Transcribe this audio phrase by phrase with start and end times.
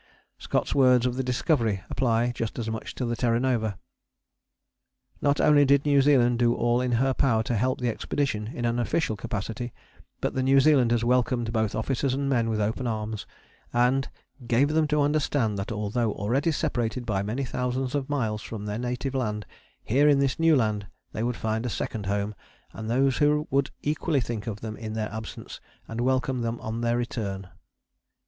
[0.39, 3.77] Scott's words of the Discovery apply just as much to the Terra Nova.
[5.21, 8.65] Not only did New Zealand do all in her power to help the expedition in
[8.65, 9.71] an official capacity,
[10.19, 13.27] but the New Zealanders welcomed both officers and men with open arms,
[13.73, 14.09] and
[14.47, 18.79] "gave them to understand that although already separated by many thousands of miles from their
[18.79, 19.45] native land,
[19.83, 22.33] here in this new land they would find a second home,
[22.73, 26.81] and those who would equally think of them in their absence, and welcome them on
[26.81, 27.47] their return."